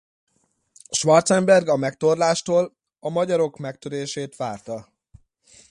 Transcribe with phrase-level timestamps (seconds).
[0.89, 4.89] Schwarzenberg a megtorlástól a magyarok megtörését várta.